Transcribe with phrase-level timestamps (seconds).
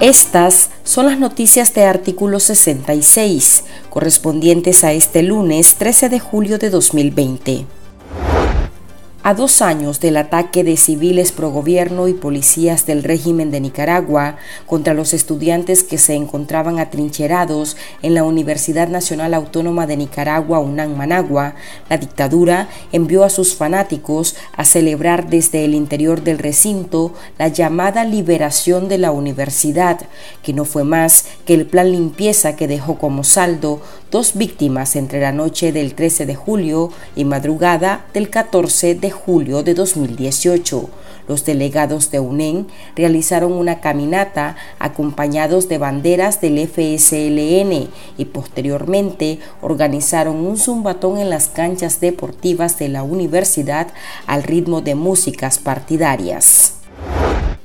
[0.00, 6.70] Estas son las noticias de artículo 66, correspondientes a este lunes 13 de julio de
[6.70, 7.66] 2020.
[9.28, 14.36] A dos años del ataque de civiles pro gobierno y policías del régimen de Nicaragua
[14.66, 20.96] contra los estudiantes que se encontraban atrincherados en la Universidad Nacional Autónoma de Nicaragua, UNAM
[20.96, 21.56] Managua,
[21.90, 28.04] la dictadura envió a sus fanáticos a celebrar desde el interior del recinto la llamada
[28.04, 30.02] liberación de la universidad,
[30.44, 35.20] que no fue más que el plan limpieza que dejó como saldo dos víctimas entre
[35.20, 39.15] la noche del 13 de julio y madrugada del 14 de julio
[39.64, 40.90] de 2018.
[41.26, 50.36] Los delegados de UNEN realizaron una caminata acompañados de banderas del FSLN y posteriormente organizaron
[50.36, 53.88] un zumbatón en las canchas deportivas de la universidad
[54.26, 56.76] al ritmo de músicas partidarias.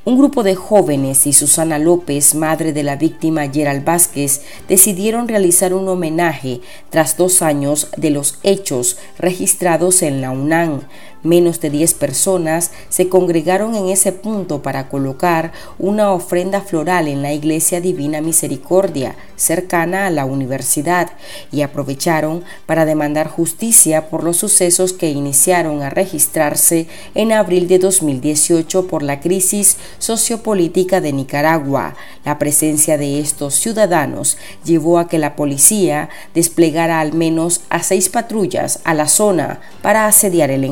[0.04, 5.76] Un grupo de jóvenes y Susana López, madre de la víctima Gerald Vázquez, decidieron realizar
[5.76, 10.82] un homenaje tras dos años de los hechos registrados en la UNAM.
[11.24, 17.22] Menos de 10 personas se congregaron en ese punto para colocar una ofrenda floral en
[17.22, 21.12] la Iglesia Divina Misericordia, cercana a la universidad,
[21.52, 27.78] y aprovecharon para demandar justicia por los sucesos que iniciaron a registrarse en abril de
[27.78, 31.96] 2018 por la crisis sociopolítica de Nicaragua.
[32.26, 38.10] La presencia de estos ciudadanos llevó a que la policía desplegara al menos a seis
[38.10, 40.64] patrullas a la zona para asediar el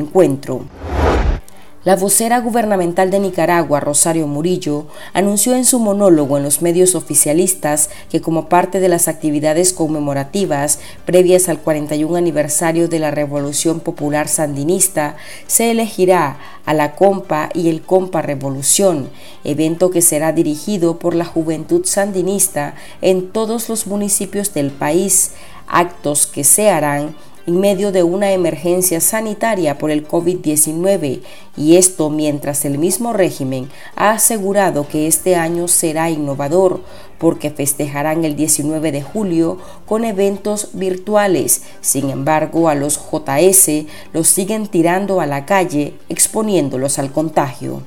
[1.82, 7.88] La vocera gubernamental de Nicaragua, Rosario Murillo, anunció en su monólogo en los medios oficialistas
[8.10, 14.28] que como parte de las actividades conmemorativas previas al 41 aniversario de la Revolución Popular
[14.28, 15.16] Sandinista,
[15.46, 19.08] se elegirá a la Compa y el Compa Revolución,
[19.42, 25.30] evento que será dirigido por la Juventud Sandinista en todos los municipios del país,
[25.66, 27.14] actos que se harán
[27.46, 31.20] en medio de una emergencia sanitaria por el COVID-19
[31.56, 36.80] y esto mientras el mismo régimen ha asegurado que este año será innovador
[37.18, 41.62] porque festejarán el 19 de julio con eventos virtuales.
[41.82, 47.82] Sin embargo, a los JS los siguen tirando a la calle exponiéndolos al contagio.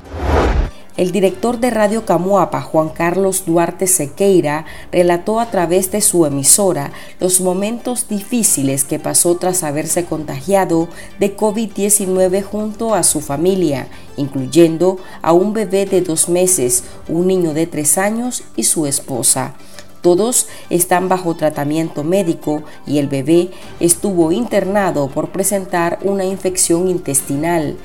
[0.96, 6.92] El director de Radio Camuapa, Juan Carlos Duarte Sequeira, relató a través de su emisora
[7.20, 10.88] los momentos difíciles que pasó tras haberse contagiado
[11.20, 13.88] de COVID-19 junto a su familia,
[14.18, 19.56] incluyendo a un bebé de dos meses, un niño de tres años y su esposa.
[20.04, 23.50] Todos están bajo tratamiento médico y el bebé
[23.80, 27.78] estuvo internado por presentar una infección intestinal.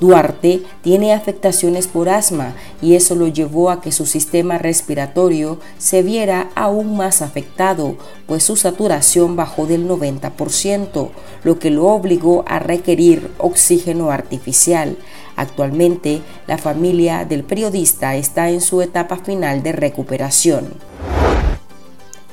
[0.00, 6.02] Duarte tiene afectaciones por asma y eso lo llevó a que su sistema respiratorio se
[6.02, 7.96] viera aún más afectado,
[8.26, 11.10] pues su saturación bajó del 90%,
[11.44, 14.96] lo que lo obligó a requerir oxígeno artificial.
[15.36, 20.89] Actualmente, la familia del periodista está en su etapa final de recuperación.